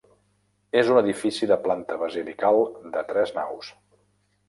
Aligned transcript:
És 0.81 0.89
un 0.93 0.99
edifici 1.01 1.51
de 1.53 1.59
planta 1.67 2.01
basilical 2.07 2.61
de 2.97 3.07
tres 3.15 3.39
naus. 3.41 3.75